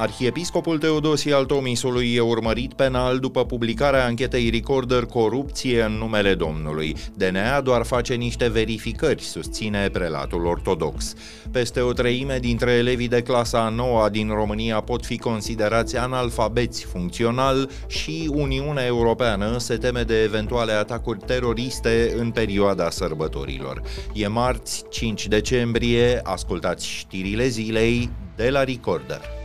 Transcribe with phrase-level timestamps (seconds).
[0.00, 6.96] Arhiepiscopul Teodosie al Tomisului e urmărit penal după publicarea anchetei Recorder Corupție în numele Domnului.
[7.14, 11.14] DNA doar face niște verificări, susține prelatul ortodox.
[11.50, 16.84] Peste o treime dintre elevii de clasa a noua din România pot fi considerați analfabeți
[16.84, 23.82] funcțional și Uniunea Europeană se teme de eventuale atacuri teroriste în perioada sărbătorilor.
[24.14, 29.37] E marți, 5 decembrie, ascultați știrile zilei de la Recorder.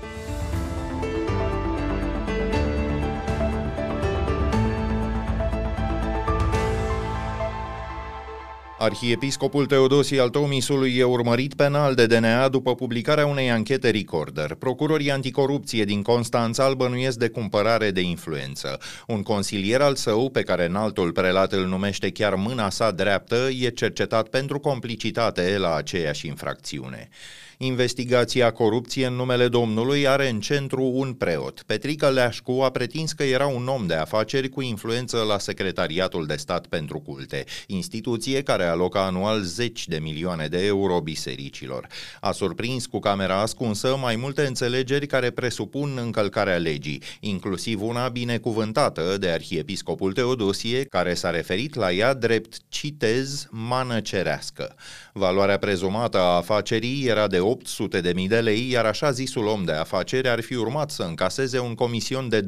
[8.84, 14.54] Arhiepiscopul Teodosie al Tomisului e urmărit penal de DNA după publicarea unei anchete Recorder.
[14.54, 18.80] Procurorii anticorupție din Constanța îl bănuiesc de cumpărare de influență.
[19.08, 23.70] Un consilier al său, pe care înaltul prelat îl numește chiar mâna sa dreaptă, e
[23.70, 27.10] cercetat pentru complicitate la aceeași infracțiune.
[27.58, 31.64] Investigația corupție în numele Domnului are în centru un preot.
[31.66, 36.36] Petrică Leașcu a pretins că era un om de afaceri cu influență la Secretariatul de
[36.36, 41.88] Stat pentru Culte, instituție care alocă anual zeci de milioane de euro bisericilor.
[42.20, 49.18] A surprins cu camera ascunsă mai multe înțelegeri care presupun încălcarea legii, inclusiv una binecuvântată
[49.20, 54.76] de arhiepiscopul Teodosie, care s-a referit la ea drept, citez, mană cerească.
[55.14, 59.64] Valoarea prezumată a afacerii era de 800 de mii de lei, iar așa zisul om
[59.64, 62.48] de afaceri ar fi urmat să încaseze un comision de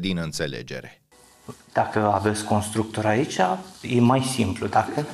[0.00, 1.00] din înțelegere.
[1.72, 3.36] Dacă aveți constructor aici,
[3.80, 4.66] e mai simplu.
[4.66, 5.06] Dacă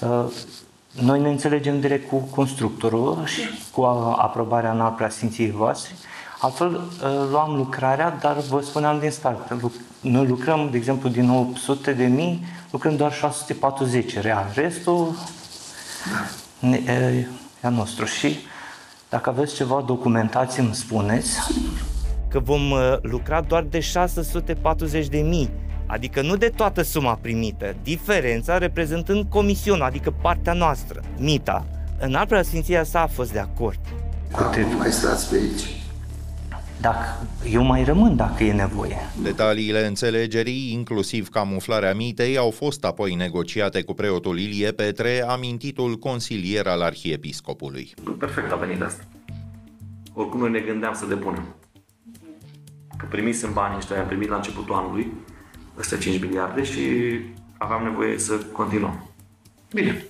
[0.00, 0.24] uh,
[1.00, 3.40] noi ne înțelegem direct cu constructorul și
[3.72, 3.82] cu
[4.16, 5.94] aprobarea în preasfinției voastre,
[6.40, 9.56] altfel uh, luam lucrarea, dar vă spuneam din start,
[10.00, 14.50] noi lucrăm, de exemplu, din 800 de mii, lucrăm doar 640 real.
[14.54, 15.14] Restul
[16.60, 17.26] e
[17.62, 18.04] a nostru.
[18.04, 18.36] Și
[19.08, 21.30] dacă aveți ceva documentație, îmi spuneți.
[22.28, 25.50] Că vom uh, lucra doar de 640 de mii,
[25.86, 31.66] adică nu de toată suma primită, diferența reprezentând comisionul, adică partea noastră, mita.
[32.00, 33.78] În al Sfinția sa a fost de acord.
[34.32, 34.42] Cu
[34.78, 35.77] mai stați pe aici.
[36.80, 38.96] Dacă eu mai rămân dacă e nevoie.
[39.22, 46.66] Detaliile înțelegerii, inclusiv camuflarea mitei, au fost apoi negociate cu preotul Ilie Petre, amintitul consilier
[46.66, 47.94] al arhiepiscopului.
[48.18, 49.04] Perfect a venit asta.
[50.12, 51.54] Oricum noi ne gândeam să depunem.
[52.96, 55.12] Că primisem banii ăștia, am primit la începutul anului,
[55.78, 56.80] ăstea 5 miliarde și
[57.58, 59.10] aveam nevoie să continuăm.
[59.72, 60.04] Bine,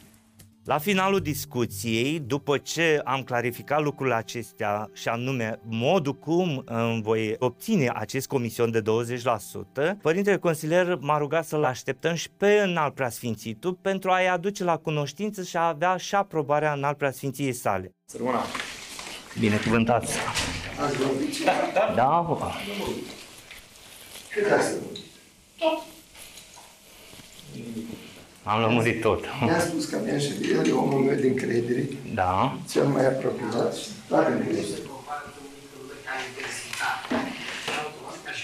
[0.69, 7.37] la finalul discuției, după ce am clarificat lucrurile acestea și anume modul cum îmi voi
[7.39, 8.85] obține acest comision de 20%,
[10.03, 15.43] Părintele Consilier m-a rugat să-l așteptăm și pe înalt preasfințitul pentru a-i aduce la cunoștință
[15.43, 17.95] și a avea și aprobarea înalt preasfinției sale.
[18.05, 18.43] Sărmâna!
[19.39, 20.17] Binecuvântați!
[20.85, 21.45] Ați vorbit?
[21.45, 21.93] Da, da.
[21.95, 22.53] da.
[24.33, 24.75] Cât ați
[25.59, 25.98] Tot.
[28.53, 29.25] Am lămurit tot.
[29.41, 31.89] Mi-a spus că mi-a și el e omul meu de încredere.
[32.15, 32.59] Da.
[32.71, 34.67] Cel mai apropiat și toate încredere.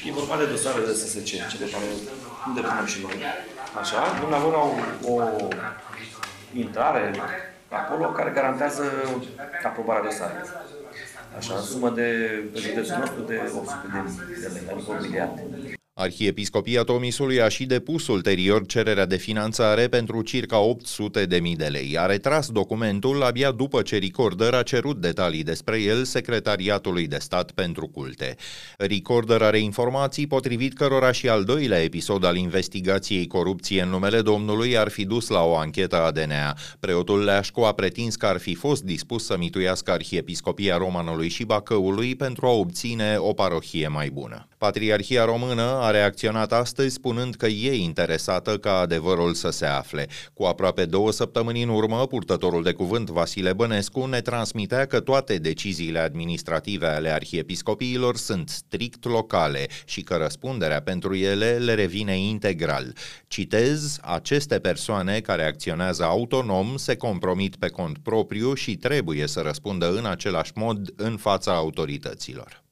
[0.06, 1.84] E vorba de dosare de SSC, cele care
[2.54, 3.16] depunem și noi.
[3.80, 4.72] Așa, dumneavoastră au
[5.12, 5.48] o
[6.52, 7.12] intrare
[7.68, 8.84] acolo care garantează
[9.64, 10.48] aprobarea dosarului.
[11.36, 12.08] Așa, sumă de,
[12.52, 15.42] pe județul nostru de 800 de mii de lei, adică 8 miliarde.
[15.96, 21.64] Arhiepiscopia Tomisului a și depus ulterior cererea de finanțare pentru circa 800 de mii de
[21.64, 21.98] lei.
[21.98, 27.50] A retras documentul abia după ce Recorder a cerut detalii despre el Secretariatului de Stat
[27.50, 28.36] pentru Culte.
[28.78, 34.78] Recorder are informații potrivit cărora și al doilea episod al investigației corupție în numele Domnului
[34.78, 36.56] ar fi dus la o anchetă a DNA.
[36.80, 42.14] Preotul Leașcu a pretins că ar fi fost dispus să mituiască Arhiepiscopia Romanului și Bacăului
[42.14, 44.48] pentru a obține o parohie mai bună.
[44.58, 50.06] Patriarhia română a reacționat astăzi spunând că e interesată ca adevărul să se afle.
[50.34, 55.36] Cu aproape două săptămâni în urmă, purtătorul de cuvânt Vasile Bănescu ne transmitea că toate
[55.38, 62.92] deciziile administrative ale arhiepiscopiilor sunt strict locale și că răspunderea pentru ele le revine integral.
[63.26, 69.96] Citez, aceste persoane care acționează autonom se compromit pe cont propriu și trebuie să răspundă
[69.96, 72.63] în același mod în fața autorităților.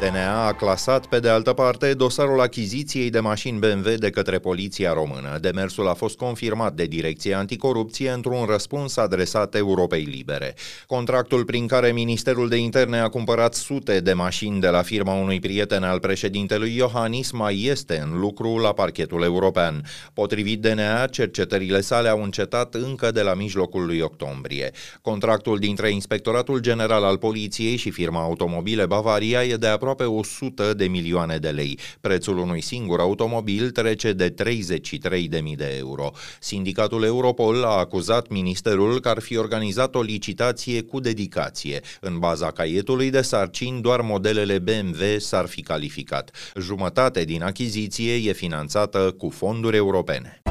[0.00, 4.92] DNA a clasat, pe de altă parte, dosarul achiziției de mașini BMW de către poliția
[4.92, 5.38] română.
[5.40, 10.54] Demersul a fost confirmat de Direcția Anticorupție într-un răspuns adresat Europei Libere.
[10.86, 15.40] Contractul prin care Ministerul de Interne a cumpărat sute de mașini de la firma unui
[15.40, 19.84] prieten al președintelui Iohannis mai este în lucru la parchetul european.
[20.14, 24.70] Potrivit DNA, cercetările sale au încetat încă de la mijlocul lui octombrie.
[25.02, 30.74] Contractul dintre Inspectoratul General al Poliției și firma Automobile Bavaria e de aproape aproape 100
[30.74, 31.78] de milioane de lei.
[32.00, 36.10] Prețul unui singur automobil trece de 33.000 de euro.
[36.40, 41.80] Sindicatul Europol a acuzat ministerul că ar fi organizat o licitație cu dedicație.
[42.00, 46.30] În baza caietului de sarcini, doar modelele BMW s-ar fi calificat.
[46.60, 50.42] Jumătate din achiziție e finanțată cu fonduri europene.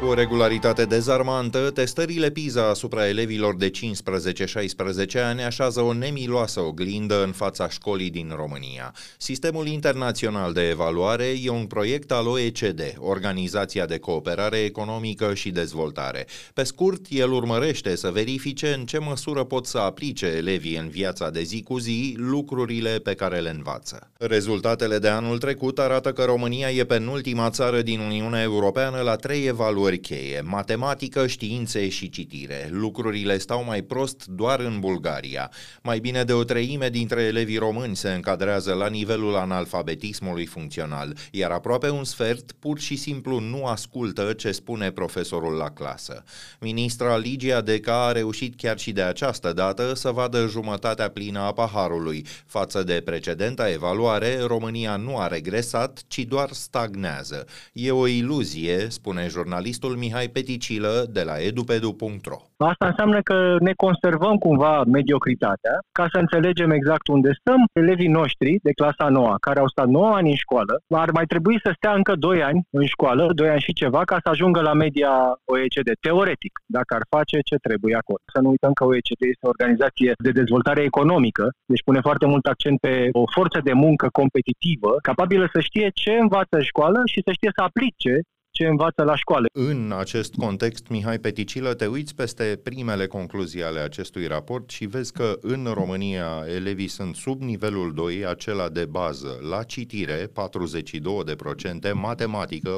[0.00, 7.22] Cu o regularitate dezarmantă, testările PISA asupra elevilor de 15-16 ani așează o nemiloasă oglindă
[7.22, 8.94] în fața școlii din România.
[9.16, 16.26] Sistemul internațional de evaluare e un proiect al OECD, Organizația de Cooperare Economică și Dezvoltare.
[16.54, 21.30] Pe scurt, el urmărește să verifice în ce măsură pot să aplice elevii în viața
[21.30, 24.10] de zi cu zi lucrurile pe care le învață.
[24.18, 29.46] Rezultatele de anul trecut arată că România e penultima țară din Uniunea Europeană la trei
[29.46, 32.68] evaluări valori cheie, matematică, științe și citire.
[32.70, 35.50] Lucrurile stau mai prost doar în Bulgaria.
[35.82, 41.50] Mai bine de o treime dintre elevii români se încadrează la nivelul analfabetismului funcțional, iar
[41.50, 46.24] aproape un sfert pur și simplu nu ascultă ce spune profesorul la clasă.
[46.60, 51.52] Ministra Ligia Deca a reușit chiar și de această dată să vadă jumătatea plină a
[51.52, 52.26] paharului.
[52.46, 57.46] Față de precedenta evaluare, România nu a regresat, ci doar stagnează.
[57.72, 62.38] E o iluzie, spune jurnalistul jurnalistul Mihai Peticilă de la edupedu.ro.
[62.56, 67.60] Asta înseamnă că ne conservăm cumva mediocritatea ca să înțelegem exact unde stăm.
[67.72, 71.56] Elevii noștri de clasa 9, care au stat 9 ani în școală, ar mai trebui
[71.64, 74.72] să stea încă 2 ani în școală, 2 ani și ceva, ca să ajungă la
[74.72, 75.12] media
[75.52, 78.22] OECD, teoretic, dacă ar face ce trebuie acolo.
[78.34, 82.44] Să nu uităm că OECD este o organizație de dezvoltare economică, deci pune foarte mult
[82.46, 87.20] accent pe o forță de muncă competitivă, capabilă să știe ce învață în școală și
[87.26, 88.14] să știe să aplice
[88.58, 89.46] ce învață la școală.
[89.52, 95.12] În acest context, Mihai Peticilă, te uiți peste primele concluzii ale acestui raport și vezi
[95.12, 102.70] că în România elevii sunt sub nivelul 2, acela de bază, la citire 42%, matematică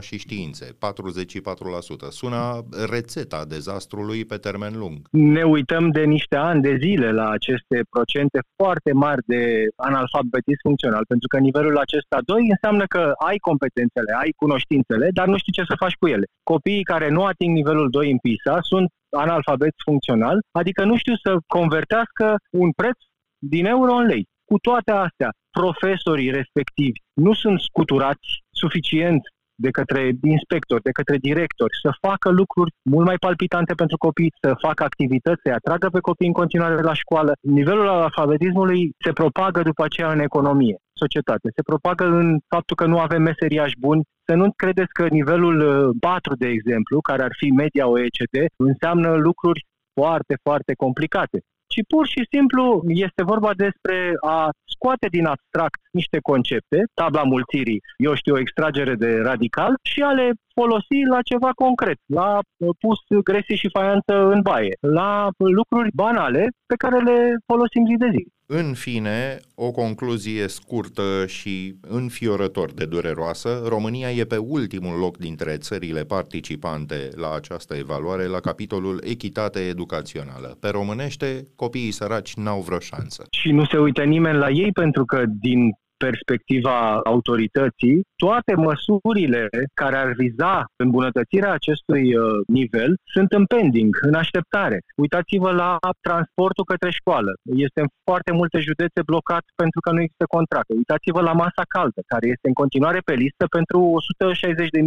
[0.00, 0.68] și științe 44%.
[2.08, 2.42] Sună
[2.90, 4.96] rețeta dezastrului pe termen lung.
[5.10, 9.42] Ne uităm de niște ani de zile la aceste procente foarte mari de
[9.76, 15.26] analfabetism funcțional, pentru că nivelul acesta 2 înseamnă că ai competențele, ai cunoștințe cunoștințele, dar
[15.26, 16.26] nu știi ce să faci cu ele.
[16.42, 21.36] Copiii care nu ating nivelul 2 în PISA sunt analfabeți funcțional, adică nu știu să
[21.46, 22.98] convertească un preț
[23.38, 24.24] din euro în lei.
[24.44, 29.22] Cu toate astea, profesorii respectivi nu sunt scuturați suficient
[29.58, 34.54] de către inspectori, de către directori, să facă lucruri mult mai palpitante pentru copii, să
[34.66, 37.32] facă activități, să atragă pe copii în continuare la școală.
[37.40, 41.48] Nivelul alfabetismului se propagă după aceea în economie, societate.
[41.56, 44.02] Se propagă în faptul că nu avem meseriași buni.
[44.28, 45.56] Să nu credeți că nivelul
[46.00, 51.80] 4, uh, de exemplu, care ar fi media OECD, înseamnă lucruri foarte, foarte complicate ci
[51.88, 58.14] pur și simplu este vorba despre a scoate din abstract niște concepte, tabla mulțirii, eu
[58.14, 62.98] știu, o extragere de radical, și a le folosi la ceva concret, la uh, pus
[63.24, 68.24] gresie și faianță în baie, la lucruri banale pe care le folosim zi de zi.
[68.48, 75.56] În fine, o concluzie scurtă și înfiorător de dureroasă, România e pe ultimul loc dintre
[75.56, 80.56] țările participante la această evaluare la capitolul echitate educațională.
[80.60, 83.24] Pe românește, copiii săraci n-au vreo șansă.
[83.30, 89.96] Și nu se uită nimeni la ei pentru că din perspectiva autorității, toate măsurile care
[89.96, 94.78] ar viza îmbunătățirea acestui uh, nivel sunt în pending, în așteptare.
[94.96, 97.32] Uitați-vă la transportul către școală.
[97.66, 100.72] Este în foarte multe județe blocat pentru că nu există contracte.
[100.82, 103.78] Uitați-vă la masa caldă, care este în continuare pe listă pentru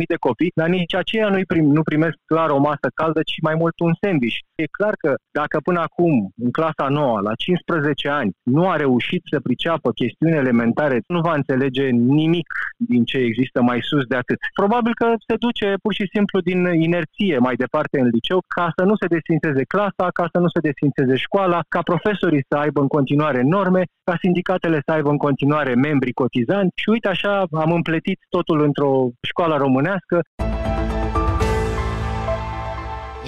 [0.02, 3.46] 160.000 de copii, dar nici aceia nu, prim, nu primesc clar o masă caldă, ci
[3.48, 4.38] mai mult un sandwich.
[4.56, 6.14] E clar că dacă până acum,
[6.44, 11.34] în clasa 9, la 15 ani, nu a reușit să priceapă chestiuni elementare nu va
[11.34, 14.40] înțelege nimic din ce există mai sus de atât.
[14.54, 18.84] Probabil că se duce pur și simplu din inerție mai departe în liceu ca să
[18.84, 22.88] nu se desfințeze clasa, ca să nu se desfințeze școala, ca profesorii să aibă în
[22.88, 28.20] continuare norme, ca sindicatele să aibă în continuare membri cotizanți și uite așa am împletit
[28.30, 30.20] totul într-o școală românească.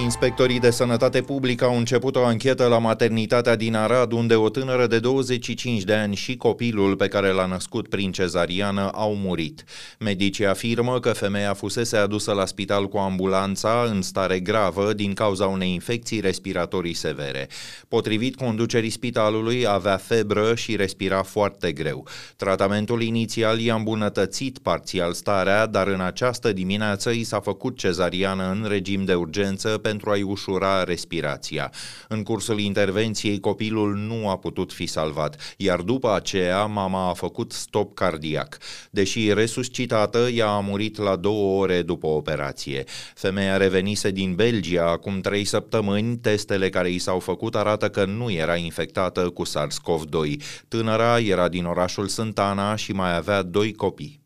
[0.04, 4.88] Inspectorii de sănătate publică au început o anchetă la maternitatea din Arad, unde o tânără
[4.88, 9.64] de 25 de ani și copilul pe care l-a născut prin cezariană au murit.
[10.00, 15.46] Medicii afirmă că femeia fusese adusă la spital cu ambulanța în stare gravă din cauza
[15.46, 17.48] unei infecții respiratorii severe.
[17.88, 22.08] Potrivit conducerii spitalului, avea febră și respira foarte greu.
[22.36, 28.66] Tratamentul inițial i-a îmbunătățit parțial starea, dar în această dimineață i s-a făcut cezariană în
[28.68, 31.72] regim de urgență pentru a-i ușura respirația.
[32.08, 37.52] În cursul intervenției, copilul nu a putut fi salvat, iar după aceea mama a făcut
[37.52, 38.58] stop cardiac.
[38.92, 42.84] Deși resuscitată, ea a murit la două ore după operație.
[43.16, 48.32] Femeia revenise din Belgia acum trei săptămâni, testele care i s-au făcut arată că nu
[48.32, 50.42] era infectată cu SARS-CoV-2.
[50.68, 54.21] Tânăra era din orașul Sântana și mai avea doi copii.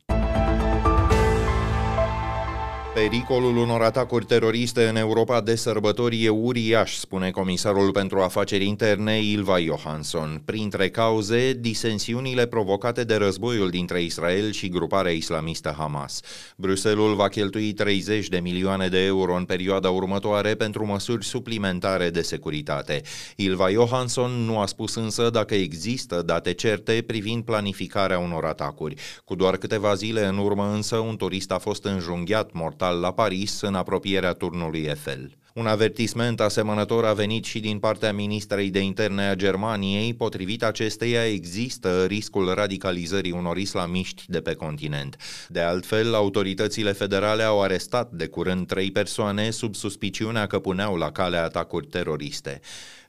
[2.95, 9.19] Pericolul unor atacuri teroriste în Europa de sărbători e uriaș, spune comisarul pentru afaceri interne
[9.21, 10.41] Ilva Johansson.
[10.45, 16.19] Printre cauze, disensiunile provocate de războiul dintre Israel și gruparea islamistă Hamas.
[16.57, 22.21] Bruselul va cheltui 30 de milioane de euro în perioada următoare pentru măsuri suplimentare de
[22.21, 23.01] securitate.
[23.35, 28.95] Ilva Johansson nu a spus însă dacă există date certe privind planificarea unor atacuri.
[29.25, 33.11] Cu doar câteva zile în urmă însă, un turist a fost înjunghiat mortal mortal la
[33.11, 35.37] Paris, în apropierea turnului Eiffel.
[35.59, 41.25] Un avertisment asemănător a venit și din partea ministrei de interne a Germaniei, potrivit acesteia
[41.25, 45.17] există riscul radicalizării unor islamiști de pe continent.
[45.49, 51.11] De altfel, autoritățile federale au arestat de curând trei persoane sub suspiciunea că puneau la
[51.11, 52.61] cale atacuri teroriste.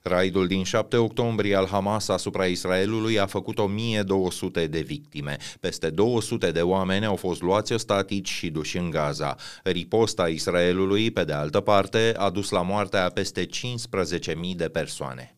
[0.07, 5.37] Raidul din 7 octombrie al Hamas asupra Israelului a făcut 1200 de victime.
[5.59, 9.35] Peste 200 de oameni au fost luați ostatici și duși în Gaza.
[9.63, 15.31] Riposta Israelului, pe de altă parte, a dus la moartea a peste 15.000 de persoane.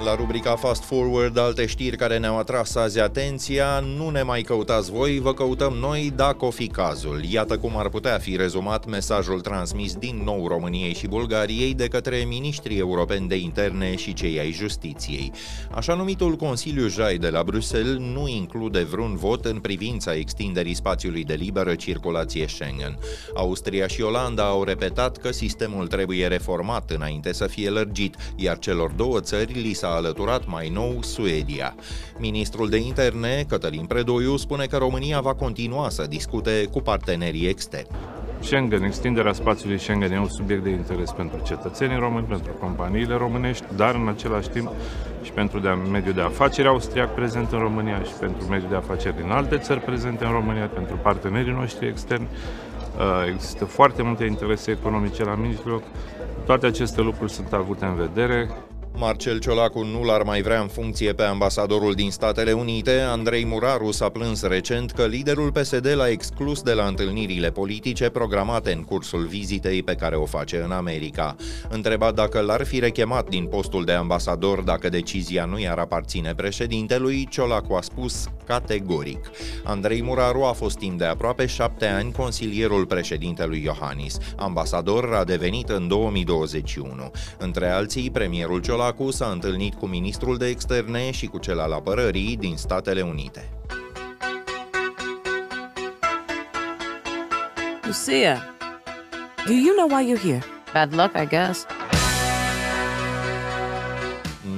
[0.00, 4.90] La rubrica Fast Forward, alte știri care ne-au atras azi atenția, nu ne mai căutați
[4.90, 7.24] voi, vă căutăm noi dacă o fi cazul.
[7.24, 12.16] Iată cum ar putea fi rezumat mesajul transmis din nou României și Bulgariei de către
[12.16, 15.32] ministrii europeni de interne și cei ai justiției.
[15.70, 21.24] Așa numitul Consiliu Jai de la Bruxelles nu include vreun vot în privința extinderii spațiului
[21.24, 22.98] de liberă circulație Schengen.
[23.34, 28.90] Austria și Olanda au repetat că sistemul trebuie reformat înainte să fie lărgit, iar celor
[28.90, 31.74] două țări li s-a alăturat mai nou Suedia.
[32.18, 37.88] Ministrul de interne, Cătălin Predoiu, spune că România va continua să discute cu partenerii externi.
[38.40, 43.64] Schengen, extinderea spațiului Schengen e un subiect de interes pentru cetățenii români, pentru companiile românești,
[43.76, 44.70] dar în același timp
[45.22, 49.16] și pentru de mediul de afaceri austriac prezent în România și pentru mediul de afaceri
[49.16, 52.28] din alte țări prezente în România, pentru partenerii noștri externi.
[52.96, 55.82] Uh, există foarte multe interese economice la mijloc.
[56.46, 58.50] Toate aceste lucruri sunt avute în vedere.
[58.94, 63.90] Marcel Ciolacu nu l-ar mai vrea în funcție pe ambasadorul din Statele Unite, Andrei Muraru
[63.90, 69.26] s-a plâns recent că liderul PSD l-a exclus de la întâlnirile politice programate în cursul
[69.26, 71.36] vizitei pe care o face în America.
[71.68, 77.26] Întrebat dacă l-ar fi rechemat din postul de ambasador dacă decizia nu i-ar aparține președintelui,
[77.30, 79.30] Ciolacu a spus categoric.
[79.64, 84.18] Andrei Muraru a fost timp de aproape șapte ani consilierul președintelui Iohannis.
[84.36, 87.10] Ambasador a devenit în 2021.
[87.38, 91.72] Între alții, premierul Ciolacu Ciolacu s-a întâlnit cu ministrul de externe și cu cel al
[91.72, 93.48] apărării din Statele Unite.
[97.82, 98.54] Lucia,
[99.46, 100.42] do you know why you're here?
[100.72, 101.66] Bad luck, I guess.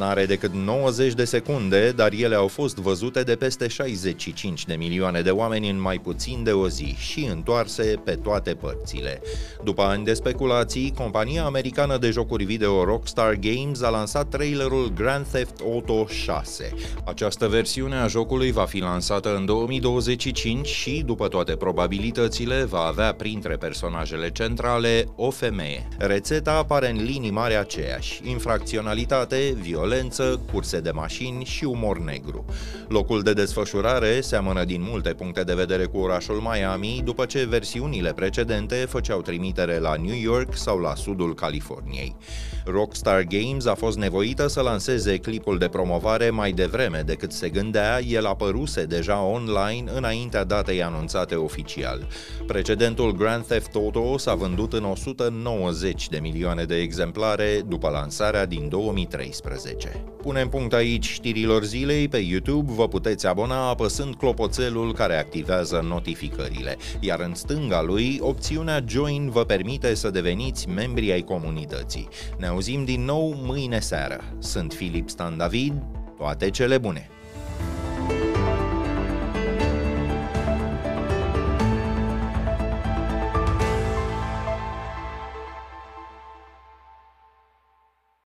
[0.05, 5.21] N-are decât 90 de secunde, dar ele au fost văzute de peste 65 de milioane
[5.21, 9.21] de oameni în mai puțin de o zi și întoarse pe toate părțile.
[9.63, 15.27] După ani de speculații, compania americană de jocuri video Rockstar Games a lansat trailerul Grand
[15.27, 16.73] Theft Auto 6.
[17.05, 23.13] Această versiune a jocului va fi lansată în 2025 și, după toate probabilitățile, va avea
[23.13, 25.89] printre personajele centrale o femeie.
[25.99, 32.45] Rețeta apare în linii mari aceeași, infracționalitate, violență, violență, curse de mașini și umor negru.
[32.89, 38.13] Locul de desfășurare seamănă din multe puncte de vedere cu orașul Miami, după ce versiunile
[38.13, 42.17] precedente făceau trimitere la New York sau la sudul Californiei.
[42.65, 48.01] Rockstar Games a fost nevoită să lanseze clipul de promovare mai devreme decât se gândea,
[48.01, 52.07] el apăruse deja online înaintea datei anunțate oficial.
[52.47, 58.69] Precedentul Grand Theft Auto s-a vândut în 190 de milioane de exemplare după lansarea din
[58.69, 59.74] 2013.
[59.75, 60.05] 19.
[60.23, 66.77] Punem punct aici știrilor zilei pe YouTube, vă puteți abona apăsând clopoțelul care activează notificările,
[67.01, 72.09] iar în stânga lui, opțiunea Join vă permite să deveniți membri ai comunității.
[72.39, 74.21] Ne auzim din nou mâine seară.
[74.39, 75.83] Sunt Filip Stan David,
[76.17, 77.14] toate cele bune!